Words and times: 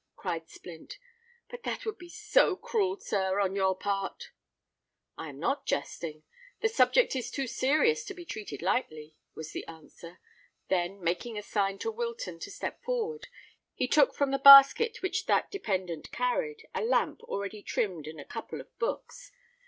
cried 0.15 0.49
Splint. 0.49 0.97
"But 1.47 1.61
that 1.61 1.85
would 1.85 1.99
be 1.99 2.09
so 2.09 2.55
cruel, 2.55 2.97
sir, 2.99 3.39
on 3.39 3.55
your 3.55 3.77
part——" 3.77 4.31
"I 5.15 5.29
am 5.29 5.37
not 5.37 5.67
jesting—the 5.67 6.69
subject 6.69 7.15
is 7.15 7.29
too 7.29 7.45
serious 7.45 8.03
to 8.05 8.15
be 8.15 8.25
treated 8.25 8.63
lightly," 8.63 9.15
was 9.35 9.51
the 9.51 9.63
answer: 9.67 10.19
then, 10.69 11.03
making 11.03 11.37
a 11.37 11.43
sign 11.43 11.77
to 11.77 11.91
Wilton 11.91 12.39
to 12.39 12.49
step 12.49 12.81
forward, 12.81 13.27
he 13.75 13.87
took 13.87 14.15
from 14.15 14.31
the 14.31 14.39
basket 14.39 15.03
which 15.03 15.27
that 15.27 15.51
dependant 15.51 16.11
carried, 16.11 16.67
a 16.73 16.81
lamp 16.83 17.21
already 17.25 17.61
trimmed 17.61 18.07
and 18.07 18.19
a 18.19 18.25
couple 18.25 18.59
of 18.59 18.75
books. 18.79 19.31